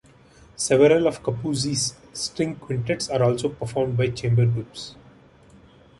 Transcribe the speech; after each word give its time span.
Several 0.55 1.05
of 1.05 1.21
Capuzzi's 1.21 1.95
string 2.11 2.55
quintets 2.55 3.07
are 3.07 3.21
also 3.21 3.49
performed 3.49 3.97
by 3.97 4.09
chamber 4.09 4.47
groups. 4.47 4.95